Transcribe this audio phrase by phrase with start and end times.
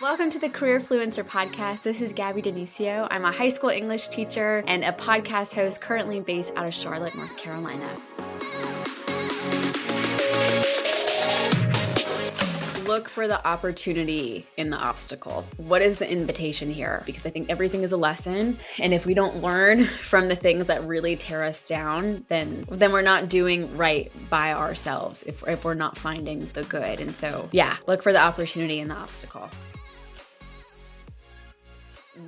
[0.00, 1.82] Welcome to the Career Fluencer Podcast.
[1.82, 3.08] This is Gabby Denicio.
[3.10, 7.14] I'm a high school English teacher and a podcast host currently based out of Charlotte,
[7.14, 7.98] North Carolina.
[12.96, 15.44] Look for the opportunity in the obstacle.
[15.58, 17.02] What is the invitation here?
[17.04, 20.68] Because I think everything is a lesson, and if we don't learn from the things
[20.68, 25.24] that really tear us down, then then we're not doing right by ourselves.
[25.24, 28.88] If if we're not finding the good, and so yeah, look for the opportunity in
[28.88, 29.50] the obstacle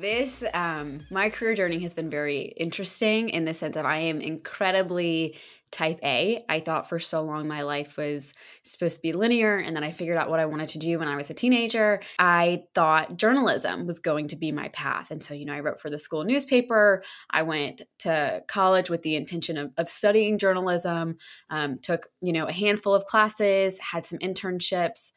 [0.00, 4.20] this um my career journey has been very interesting in the sense of I am
[4.20, 5.36] incredibly
[5.70, 6.44] type A.
[6.48, 9.90] I thought for so long my life was supposed to be linear and then I
[9.90, 12.00] figured out what I wanted to do when I was a teenager.
[12.18, 15.10] I thought journalism was going to be my path.
[15.10, 17.02] And so, you know, I wrote for the school newspaper.
[17.30, 21.16] I went to college with the intention of, of studying journalism,
[21.50, 25.12] um, took, you know, a handful of classes, had some internships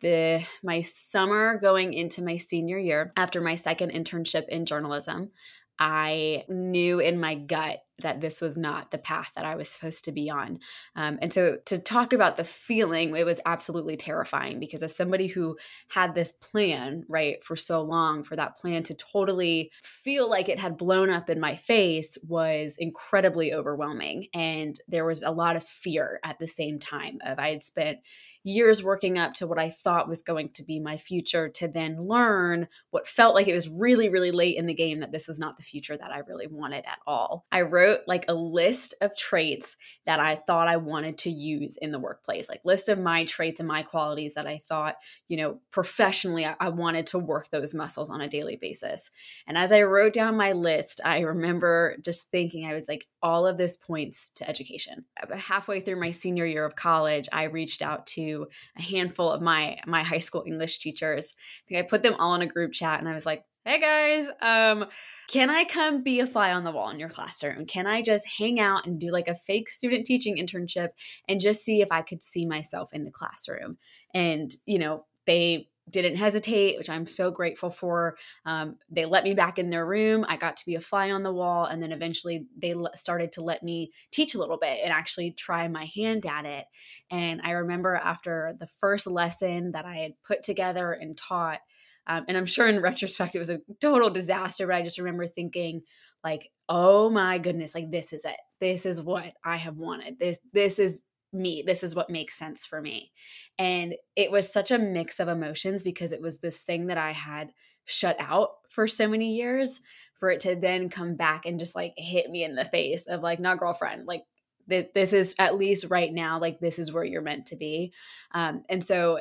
[0.00, 5.30] the my summer going into my senior year after my second internship in journalism
[5.78, 10.04] I knew in my gut that this was not the path that I was supposed
[10.04, 10.58] to be on.
[10.96, 15.28] Um, and so to talk about the feeling, it was absolutely terrifying because as somebody
[15.28, 15.56] who
[15.88, 20.58] had this plan, right, for so long, for that plan to totally feel like it
[20.58, 24.26] had blown up in my face was incredibly overwhelming.
[24.34, 27.98] And there was a lot of fear at the same time of I had spent
[28.44, 32.00] years working up to what I thought was going to be my future to then
[32.00, 35.38] learn what felt like it was really, really late in the game that this was
[35.38, 37.46] not the future that I really wanted at all.
[37.52, 37.60] I
[37.92, 39.76] wrote like a list of traits
[40.06, 43.60] that I thought I wanted to use in the workplace, like list of my traits
[43.60, 44.96] and my qualities that I thought,
[45.28, 49.10] you know, professionally I, I wanted to work those muscles on a daily basis.
[49.46, 53.46] And as I wrote down my list, I remember just thinking, I was like, all
[53.46, 55.04] of this points to education.
[55.32, 59.78] Halfway through my senior year of college, I reached out to a handful of my
[59.86, 61.32] my high school English teachers.
[61.36, 63.80] I think I put them all in a group chat and I was like, "Hey
[63.80, 64.86] guys, um
[65.28, 67.64] can I come be a fly on the wall in your classroom?
[67.64, 70.88] Can I just hang out and do like a fake student teaching internship
[71.28, 73.78] and just see if I could see myself in the classroom?"
[74.12, 78.16] And, you know, they didn't hesitate, which I'm so grateful for.
[78.46, 80.24] Um, they let me back in their room.
[80.28, 81.64] I got to be a fly on the wall.
[81.64, 85.66] And then eventually they started to let me teach a little bit and actually try
[85.68, 86.66] my hand at it.
[87.10, 91.60] And I remember after the first lesson that I had put together and taught,
[92.06, 95.26] um, and I'm sure in retrospect it was a total disaster, but I just remember
[95.26, 95.82] thinking,
[96.24, 98.36] like, oh my goodness, like this is it.
[98.60, 100.18] This is what I have wanted.
[100.18, 101.02] This this is
[101.32, 101.62] me.
[101.66, 103.10] This is what makes sense for me.
[103.58, 107.12] And it was such a mix of emotions because it was this thing that I
[107.12, 107.52] had
[107.84, 109.80] shut out for so many years
[110.20, 113.22] for it to then come back and just like hit me in the face of
[113.22, 114.22] like, not girlfriend, like
[114.68, 117.92] this is at least right now, like this is where you're meant to be.
[118.32, 119.20] Um, and so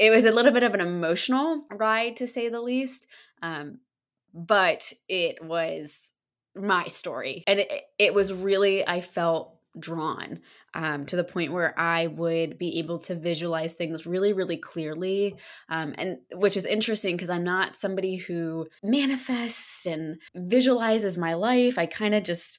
[0.00, 3.06] it was a little bit of an emotional ride to say the least.
[3.42, 3.80] Um,
[4.32, 6.10] but it was
[6.56, 7.44] my story.
[7.46, 10.40] And it, it was really, I felt drawn
[10.72, 15.36] um, to the point where I would be able to visualize things really, really clearly.
[15.68, 21.78] Um, and which is interesting because I'm not somebody who manifests and visualizes my life.
[21.78, 22.58] I kind of just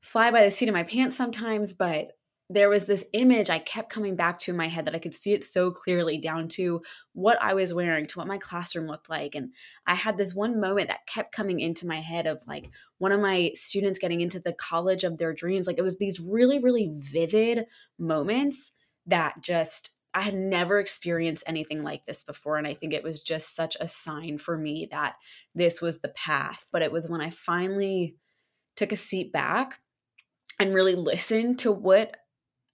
[0.00, 2.16] fly by the seat of my pants sometimes, but
[2.52, 5.14] there was this image I kept coming back to in my head that I could
[5.14, 6.82] see it so clearly down to
[7.14, 9.34] what I was wearing, to what my classroom looked like.
[9.34, 9.52] And
[9.86, 13.20] I had this one moment that kept coming into my head of like one of
[13.20, 15.66] my students getting into the college of their dreams.
[15.66, 17.66] Like it was these really, really vivid
[17.98, 18.72] moments
[19.06, 22.58] that just I had never experienced anything like this before.
[22.58, 25.14] And I think it was just such a sign for me that
[25.54, 26.66] this was the path.
[26.70, 28.16] But it was when I finally
[28.76, 29.80] took a seat back
[30.58, 32.16] and really listened to what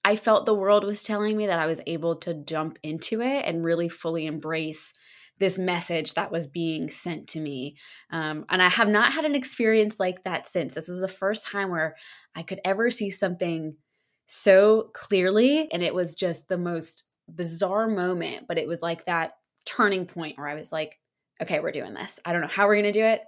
[0.08, 3.44] I felt the world was telling me that I was able to jump into it
[3.44, 4.94] and really fully embrace
[5.38, 7.76] this message that was being sent to me.
[8.10, 10.74] Um, and I have not had an experience like that since.
[10.74, 11.94] This was the first time where
[12.34, 13.76] I could ever see something
[14.26, 15.70] so clearly.
[15.70, 19.32] And it was just the most bizarre moment, but it was like that
[19.66, 20.98] turning point where I was like,
[21.42, 22.18] okay, we're doing this.
[22.24, 23.24] I don't know how we're going to do it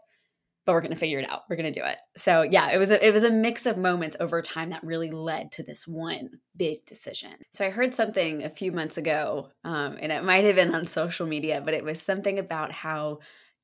[0.70, 1.42] but we're going to figure it out.
[1.50, 1.96] We're going to do it.
[2.16, 5.10] So yeah, it was a, it was a mix of moments over time that really
[5.10, 7.32] led to this one big decision.
[7.52, 10.86] So I heard something a few months ago, um, and it might have been on
[10.86, 13.18] social media, but it was something about how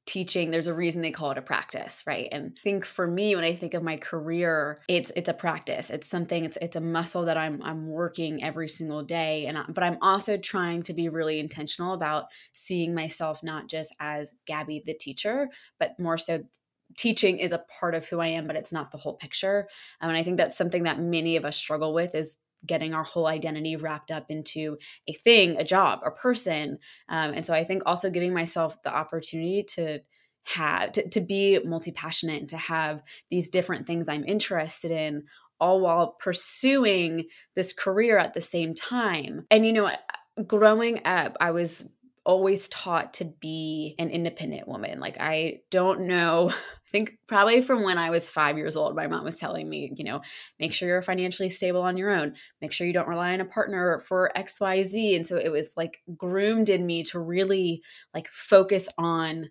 [0.05, 3.35] teaching there's a reason they call it a practice right and I think for me
[3.35, 6.81] when i think of my career it's it's a practice it's something it's it's a
[6.81, 10.95] muscle that i'm i'm working every single day and I, but i'm also trying to
[10.95, 15.49] be really intentional about seeing myself not just as gabby the teacher
[15.81, 16.45] but more so
[16.97, 19.69] teaching is a part of who I am, but it's not the whole picture.
[20.01, 23.05] Um, and I think that's something that many of us struggle with is getting our
[23.05, 24.77] whole identity wrapped up into
[25.09, 26.79] a thing, a job, a person.
[27.09, 30.01] Um, and so I think also giving myself the opportunity to
[30.45, 35.25] have to, to be multi-passionate and to have these different things I'm interested in
[35.59, 37.25] all while pursuing
[37.55, 39.47] this career at the same time.
[39.51, 39.91] And you know,
[40.47, 41.85] growing up, I was
[42.27, 44.99] always taught to be an independent woman.
[44.99, 49.07] Like I don't know, I think probably from when I was 5 years old my
[49.07, 50.23] mom was telling me, you know,
[50.59, 52.35] make sure you're financially stable on your own.
[52.61, 56.03] Make sure you don't rely on a partner for XYZ and so it was like
[56.17, 57.83] groomed in me to really
[58.13, 59.51] like focus on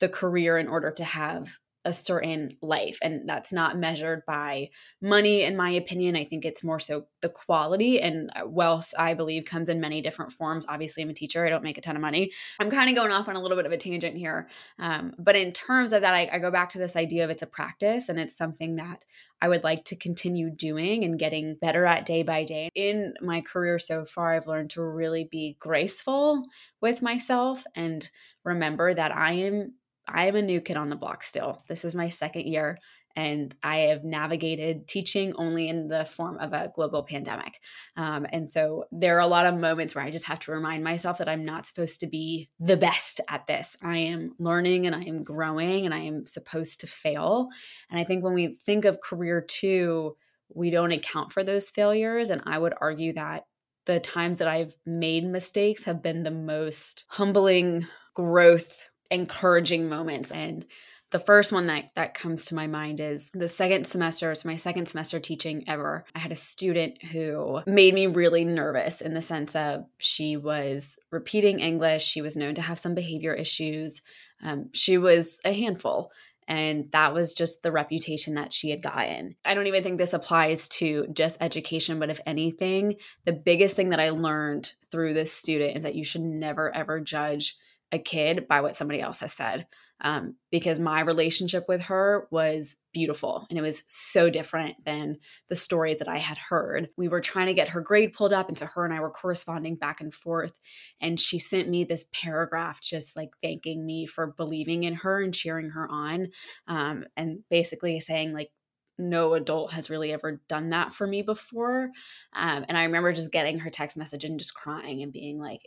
[0.00, 4.70] the career in order to have a certain life and that's not measured by
[5.02, 6.16] money in my opinion.
[6.16, 10.00] I think it's more so the quality and uh, wealth i believe comes in many
[10.00, 10.64] different forms.
[10.68, 12.32] Obviously i'm a teacher i don't make a ton of money.
[12.58, 14.48] I'm kind of going off on a little bit of a tangent here
[14.78, 17.42] um, but in terms of that I, I go back to this idea of it's
[17.42, 19.04] a practice and it's something that
[19.42, 22.70] i would like to continue doing and getting better at day by day.
[22.74, 26.44] In my career so far i've learned to really be graceful
[26.80, 28.08] with myself and
[28.44, 29.74] remember that i am
[30.06, 31.62] I am a new kid on the block still.
[31.68, 32.78] This is my second year,
[33.16, 37.60] and I have navigated teaching only in the form of a global pandemic.
[37.96, 40.82] Um, and so there are a lot of moments where I just have to remind
[40.82, 43.76] myself that I'm not supposed to be the best at this.
[43.82, 47.48] I am learning and I am growing and I am supposed to fail.
[47.90, 50.16] And I think when we think of career two,
[50.52, 52.30] we don't account for those failures.
[52.30, 53.46] And I would argue that
[53.86, 60.66] the times that I've made mistakes have been the most humbling growth encouraging moments and
[61.14, 64.56] the first one that, that comes to my mind is the second semester, it's my
[64.56, 66.04] second semester teaching ever.
[66.12, 70.96] I had a student who made me really nervous in the sense of she was
[71.12, 72.04] repeating English.
[72.04, 74.02] She was known to have some behavior issues.
[74.42, 76.10] Um, she was a handful.
[76.48, 79.36] And that was just the reputation that she had gotten.
[79.44, 83.90] I don't even think this applies to just education, but if anything, the biggest thing
[83.90, 87.56] that I learned through this student is that you should never, ever judge
[87.94, 89.66] a kid by what somebody else has said
[90.00, 95.18] um, because my relationship with her was beautiful and it was so different than
[95.48, 96.88] the stories that I had heard.
[96.96, 99.10] We were trying to get her grade pulled up, and so her and I were
[99.10, 100.58] corresponding back and forth.
[101.00, 105.32] And she sent me this paragraph just like thanking me for believing in her and
[105.32, 106.28] cheering her on,
[106.66, 108.50] um, and basically saying, like,
[108.98, 111.90] no adult has really ever done that for me before.
[112.34, 115.62] Um, and I remember just getting her text message and just crying and being like,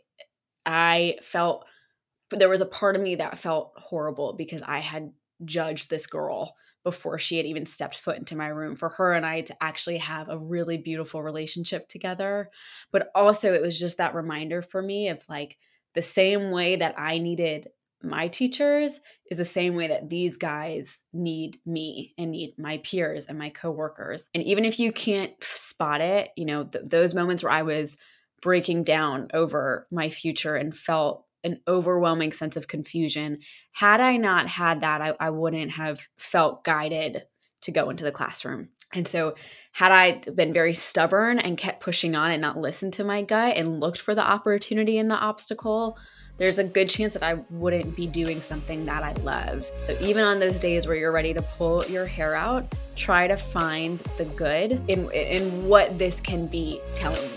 [0.66, 1.66] I felt
[2.30, 5.12] there was a part of me that felt horrible because I had
[5.46, 9.26] judged this girl before she had even stepped foot into my room for her and
[9.26, 12.50] I to actually have a really beautiful relationship together.
[12.92, 15.58] But also, it was just that reminder for me of like
[15.96, 17.68] the same way that I needed
[18.04, 23.26] my teachers is the same way that these guys need me and need my peers
[23.26, 24.30] and my coworkers.
[24.34, 27.98] And even if you can't spot it, you know, th- those moments where I was
[28.42, 33.40] breaking down over my future and felt an overwhelming sense of confusion.
[33.72, 37.24] Had I not had that, I, I wouldn't have felt guided
[37.62, 38.70] to go into the classroom.
[38.94, 39.36] And so,
[39.74, 43.58] had I been very stubborn and kept pushing on and not listened to my gut
[43.58, 45.98] and looked for the opportunity in the obstacle,
[46.38, 49.66] there's a good chance that I wouldn't be doing something that I loved.
[49.82, 53.36] So, even on those days where you're ready to pull your hair out, try to
[53.36, 57.37] find the good in, in what this can be telling you.